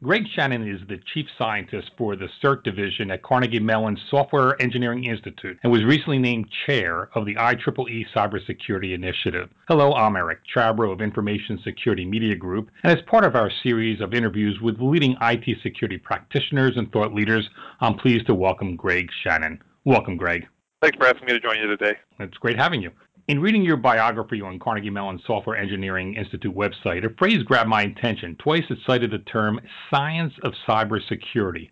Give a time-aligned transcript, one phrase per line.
[0.00, 5.02] Greg Shannon is the chief scientist for the CERT division at Carnegie Mellon Software Engineering
[5.06, 9.48] Institute and was recently named chair of the IEEE Cybersecurity Initiative.
[9.66, 14.00] Hello, I'm Eric Chabrow of Information Security Media Group, and as part of our series
[14.00, 19.10] of interviews with leading IT security practitioners and thought leaders, I'm pleased to welcome Greg
[19.24, 19.60] Shannon.
[19.84, 20.46] Welcome, Greg.
[20.80, 21.96] Thanks for asking me to join you today.
[22.20, 22.92] It's great having you.
[23.28, 27.82] In reading your biography on Carnegie Mellon Software Engineering Institute website, a phrase grabbed my
[27.82, 28.34] attention.
[28.36, 31.68] Twice it cited the term science of cybersecurity.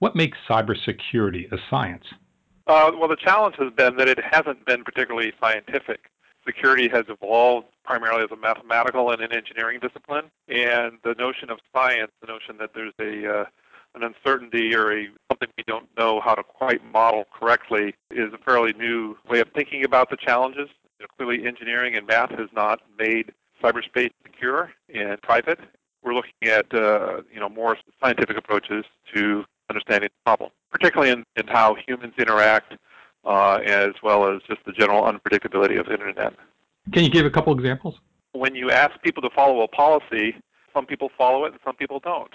[0.00, 2.04] What makes cybersecurity a science?
[2.66, 6.10] Uh, well, the challenge has been that it hasn't been particularly scientific.
[6.44, 11.60] Security has evolved primarily as a mathematical and an engineering discipline, and the notion of
[11.74, 13.44] science, the notion that there's a uh,
[13.94, 18.38] an uncertainty or a something we don't know how to quite model correctly, is a
[18.38, 20.68] fairly new way of thinking about the challenges
[21.00, 23.32] you know, clearly, engineering and math has not made
[23.62, 25.58] cyberspace secure and private.
[26.02, 28.84] We're looking at uh, you know more scientific approaches
[29.14, 32.74] to understanding the problem, particularly in, in how humans interact,
[33.24, 36.34] uh, as well as just the general unpredictability of the internet.
[36.92, 37.98] Can you give a couple examples?
[38.32, 40.36] When you ask people to follow a policy,
[40.74, 42.32] some people follow it and some people don't.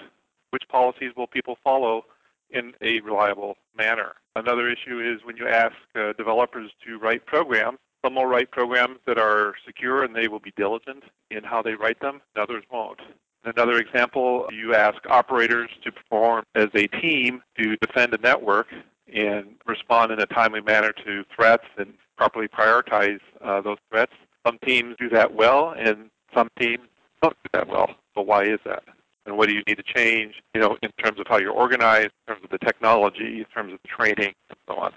[0.50, 2.04] Which policies will people follow
[2.50, 4.14] in a reliable manner?
[4.36, 8.98] Another issue is when you ask uh, developers to write programs, some will write programs
[9.04, 13.00] that are secure and they will be diligent in how they write them, others won't.
[13.44, 18.68] Another example, you ask operators to perform as a team to defend a network
[19.12, 24.12] and respond in a timely manner to threats and properly prioritize uh, those threats.
[24.46, 26.86] Some teams do that well and some teams
[27.22, 27.90] don't do that well.
[28.14, 28.84] So why is that?
[29.26, 32.12] And what do you need to change, you know, in terms of how you're organized,
[32.28, 34.92] in terms of the technology, in terms of the training, and so on.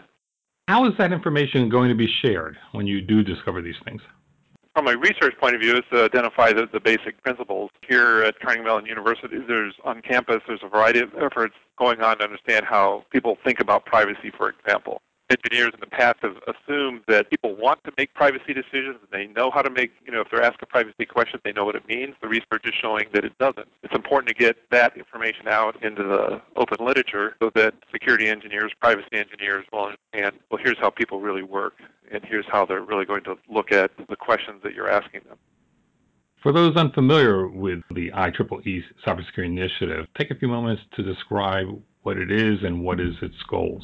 [0.70, 4.04] How is that information going to be shared when you do discover these things?
[4.76, 7.72] From a research point of view, is to identify the, the basic principles.
[7.90, 12.20] Here at Carnegie Mellon University, there's on campus, there's a variety of efforts going on
[12.20, 17.02] to understand how people think about privacy, for example engineers in the past have assumed
[17.08, 20.22] that people want to make privacy decisions and they know how to make, you know,
[20.22, 22.16] if they're asked a privacy question, they know what it means.
[22.22, 23.68] The research is showing that it doesn't.
[23.84, 28.72] It's important to get that information out into the open literature so that security engineers,
[28.80, 31.74] privacy engineers will understand, well, here's how people really work
[32.12, 35.38] and here's how they're really going to look at the questions that you're asking them.
[36.42, 41.68] For those unfamiliar with the IEEE Cybersecurity Initiative, take a few moments to describe
[42.04, 43.84] what it is and what is its goals.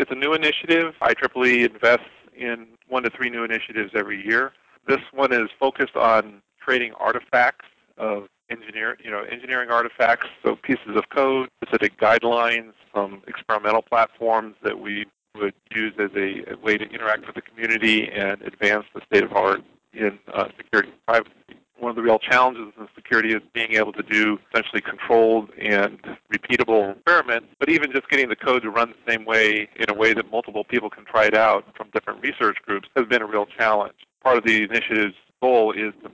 [0.00, 0.94] It's a new initiative.
[1.02, 4.52] IEEE invests in one to three new initiatives every year.
[4.88, 7.66] This one is focused on creating artifacts
[7.98, 14.54] of engineer, you know, engineering artifacts, so pieces of code, specific guidelines, some experimental platforms
[14.62, 15.04] that we
[15.36, 19.22] would use as a, a way to interact with the community and advance the state
[19.22, 19.60] of art
[19.92, 23.92] in uh, security and privacy one of the real challenges in security is being able
[23.92, 25.98] to do essentially controlled and
[26.32, 29.94] repeatable experiments, but even just getting the code to run the same way in a
[29.94, 33.26] way that multiple people can try it out from different research groups has been a
[33.26, 33.94] real challenge.
[34.22, 36.10] Part of the initiative's goal is to,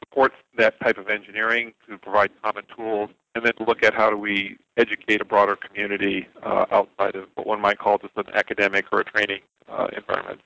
[0.00, 4.10] support that type of engineering, to provide common tools, and then to look at how
[4.10, 8.24] do we educate a broader community uh, outside of what one might call just an
[8.34, 10.40] academic or a training uh, environment.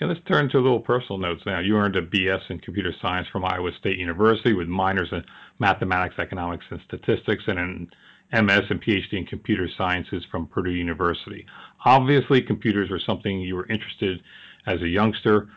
[0.00, 1.58] Let's turn to a little personal notes now.
[1.58, 5.24] You earned a BS in computer science from Iowa State University with minors in
[5.58, 7.90] mathematics, economics, and statistics, and an
[8.32, 11.44] MS and PhD in computer sciences from Purdue University.
[11.84, 14.22] Obviously, computers were something you were interested
[14.68, 15.48] as a youngster.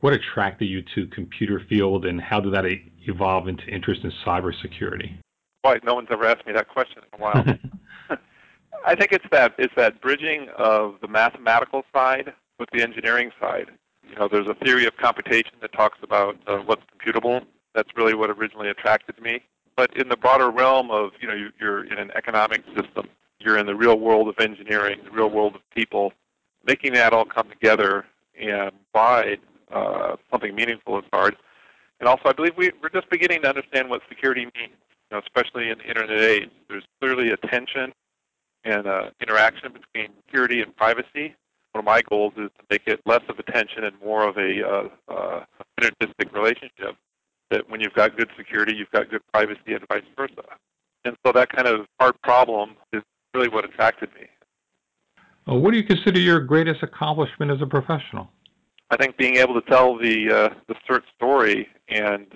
[0.00, 2.66] What attracted you to computer field, and how did that
[3.08, 5.16] evolve into interest in cybersecurity?
[5.62, 7.44] Boy, no one's ever asked me that question in a while.
[8.84, 13.70] I think it's that it's that bridging of the mathematical side with the engineering side.
[14.08, 17.44] You know, there's a theory of computation that talks about uh, what's computable.
[17.74, 19.40] That's really what originally attracted me.
[19.76, 23.66] But in the broader realm of, you know, you're in an economic system, you're in
[23.66, 26.12] the real world of engineering, the real world of people,
[26.64, 28.04] making that all come together
[28.38, 29.40] and provide
[29.72, 31.36] uh, something meaningful is hard.
[32.00, 34.76] And also, I believe we, we're just beginning to understand what security means,
[35.10, 36.50] you know, especially in the internet age.
[36.68, 37.92] There's clearly a tension
[38.64, 41.36] and uh, interaction between security and privacy
[41.72, 44.36] one of my goals is to make it less of a tension and more of
[44.36, 45.44] a uh, uh,
[45.78, 46.96] synergistic relationship.
[47.50, 50.44] That when you've got good security, you've got good privacy, and vice versa.
[51.04, 53.02] And so that kind of hard problem is
[53.34, 54.26] really what attracted me.
[55.46, 58.30] Well, what do you consider your greatest accomplishment as a professional?
[58.90, 62.26] I think being able to tell the uh, the CERT story and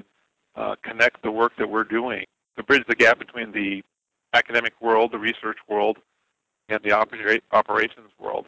[0.56, 2.24] uh, connect the work that we're doing
[2.56, 3.82] to bridge the gap between the
[4.32, 5.98] academic world, the research world,
[6.68, 8.46] and the opera operations world.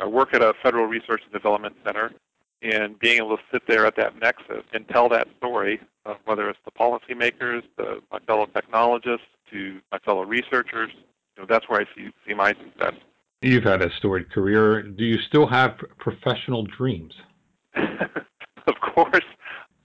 [0.00, 2.12] I work at a federal research and development center.
[2.60, 6.50] and being able to sit there at that nexus and tell that story, uh, whether
[6.50, 10.90] it's the policymakers, the, my fellow technologists, to my fellow researchers,
[11.36, 12.94] you know, that's where I see, see my success.
[13.42, 14.82] You've had a storied career.
[14.82, 17.14] Do you still have professional dreams?
[17.76, 19.24] of course.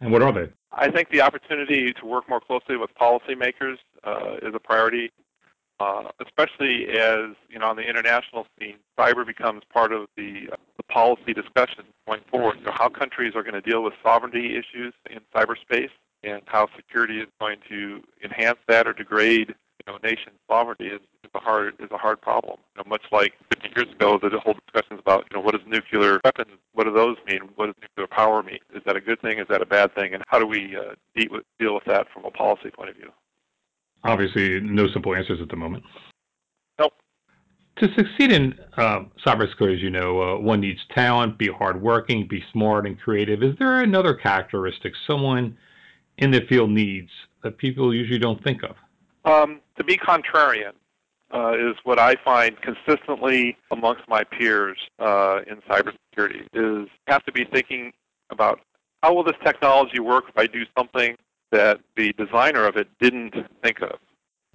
[0.01, 0.51] And what are they?
[0.71, 5.12] I think the opportunity to work more closely with policymakers uh, is a priority,
[5.80, 10.56] uh, especially as you know on the international scene, cyber becomes part of the, uh,
[10.78, 12.64] the policy discussion going forward.
[12.64, 15.92] Know, how countries are going to deal with sovereignty issues in cyberspace,
[16.24, 19.56] and how security is going to enhance that or degrade
[19.86, 22.58] you know, nation sovereignty is, is a hard is a hard problem.
[22.75, 25.68] You know, much like 50 years ago, the whole discussions about you know what does
[25.68, 27.42] nuclear weapons, what do those mean?
[27.56, 28.60] What does nuclear power mean?
[28.74, 29.40] Is that a good thing?
[29.40, 30.14] Is that a bad thing?
[30.14, 33.12] And how do we uh, deal with that from a policy point of view?
[34.03, 35.83] Obviously, no simple answers at the moment.
[36.79, 36.94] Nope.
[37.77, 42.44] To succeed in uh, cybersecurity, as you know, uh, one needs talent, be hardworking, be
[42.51, 43.41] smart and creative.
[43.44, 45.57] Is there another characteristic someone
[46.17, 47.09] in the field needs
[47.44, 48.75] that people usually don't think of?
[49.25, 50.73] Um, to be contrarian
[51.33, 56.45] uh, is what I find consistently amongst my peers uh, in cybersecurity.
[56.53, 57.94] Is have to be thinking
[58.29, 58.59] about
[59.01, 61.15] how will this technology work if I do something
[61.53, 63.33] that the designer of it didn't
[63.63, 63.97] think of.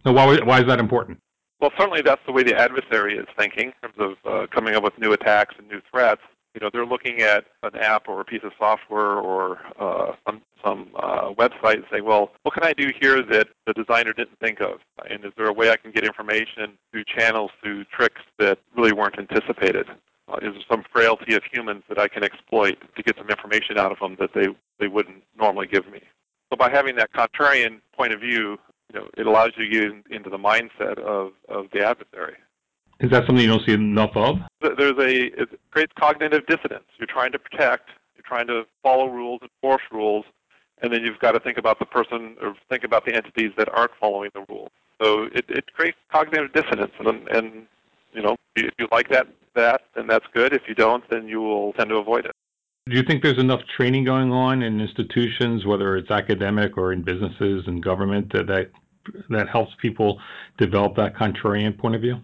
[0.04, 1.18] So why why is that important?
[1.60, 4.84] Well, certainly that's the way the adversary is thinking in terms of uh, coming up
[4.84, 6.20] with new attacks and new threats.
[6.54, 10.42] You know, they're looking at an app or a piece of software or uh, some
[10.64, 14.38] some uh, website and say, well, what can I do here that the designer didn't
[14.40, 14.80] think of?
[15.08, 18.92] And is there a way I can get information through channels, through tricks that really
[18.92, 19.86] weren't anticipated?
[20.28, 23.78] Uh, is there some frailty of humans that I can exploit to get some information
[23.78, 24.48] out of them that they,
[24.78, 25.87] they wouldn't normally give
[26.68, 28.58] by having that contrarian point of view,
[28.92, 32.36] you know, it allows you to get in, into the mindset of, of the adversary.
[33.00, 34.38] Is that something you don't see enough of?
[34.60, 36.84] There's a it creates cognitive dissonance.
[36.98, 40.24] You're trying to protect, you're trying to follow rules, enforce rules,
[40.82, 43.68] and then you've got to think about the person or think about the entities that
[43.72, 44.70] aren't following the rules.
[45.00, 47.66] So it, it creates cognitive dissonance, and, and
[48.12, 50.52] you know if you like that that then that's good.
[50.52, 52.34] If you don't, then you will tend to avoid it.
[52.88, 57.02] Do you think there's enough training going on in institutions, whether it's academic or in
[57.02, 58.70] businesses and government, that that,
[59.28, 60.20] that helps people
[60.56, 62.22] develop that contrarian point of view?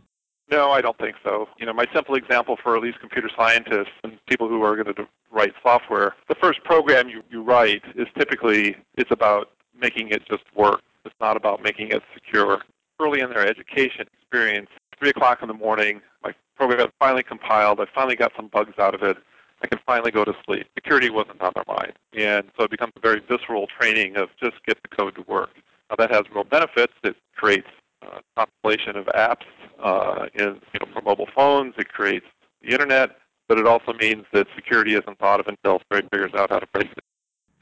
[0.50, 1.48] No, I don't think so.
[1.58, 4.94] You know, my simple example for at least computer scientists and people who are going
[4.94, 10.22] to write software, the first program you, you write is typically it's about making it
[10.28, 10.80] just work.
[11.04, 12.62] It's not about making it secure.
[13.00, 14.68] Early in their education experience,
[14.98, 17.80] three o'clock in the morning, my program finally compiled.
[17.80, 19.18] I finally got some bugs out of it.
[19.64, 20.66] I can finally go to sleep.
[20.74, 24.62] Security wasn't on their mind, and so it becomes a very visceral training of just
[24.66, 25.48] get the code to work.
[25.88, 26.92] Now that has real benefits.
[27.02, 27.68] It creates
[28.02, 29.46] uh, compilation of apps
[29.82, 31.72] uh, in, you know, for mobile phones.
[31.78, 32.26] It creates
[32.60, 33.16] the internet,
[33.48, 36.66] but it also means that security isn't thought of until Greg figures out how to
[36.74, 37.04] break it.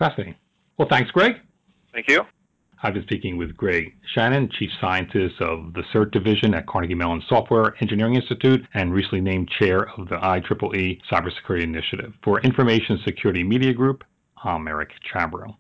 [0.00, 0.34] Fascinating.
[0.78, 1.37] Well, thanks, Greg.
[1.93, 2.26] Thank you.
[2.84, 7.23] I've been speaking with Greg Shannon, Chief Scientist of the CERT Division at Carnegie Mellon
[7.29, 12.12] Software Engineering Institute and recently named Chair of the IEEE Cybersecurity Initiative.
[12.25, 14.02] For Information Security Media Group,
[14.43, 15.55] I'm Eric Chabrow.